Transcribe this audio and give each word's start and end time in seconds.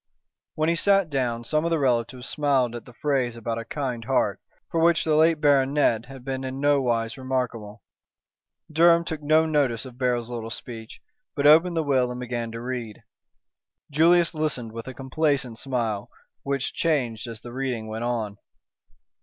When 0.55 0.67
he 0.67 0.73
sat 0.73 1.11
down 1.11 1.43
some 1.43 1.63
of 1.63 1.69
the 1.69 1.77
relatives 1.77 2.27
smiled 2.27 2.73
at 2.75 2.85
the 2.85 2.93
phrase 2.93 3.37
about 3.37 3.59
a 3.59 3.65
kind 3.65 4.03
heart, 4.05 4.41
for 4.71 4.79
which 4.81 5.03
the 5.03 5.15
late 5.15 5.39
baronet 5.39 6.05
had 6.07 6.25
been 6.25 6.43
in 6.43 6.59
no 6.59 6.81
wise 6.81 7.19
remarkable. 7.19 7.83
Durham 8.71 9.05
took 9.05 9.21
no 9.21 9.45
notice 9.45 9.85
of 9.85 9.99
Beryl's 9.99 10.31
little 10.31 10.49
speech, 10.49 11.01
but 11.35 11.45
opened 11.45 11.77
the 11.77 11.83
will 11.83 12.09
and 12.09 12.19
began 12.19 12.51
to 12.53 12.61
read. 12.61 13.03
Julius 13.91 14.33
listened 14.33 14.71
with 14.71 14.87
a 14.87 14.95
complacent 14.95 15.59
smile, 15.59 16.09
which 16.41 16.73
changed 16.73 17.27
as 17.27 17.41
the 17.41 17.53
reading 17.53 17.85
went 17.85 18.03
on. 18.03 18.37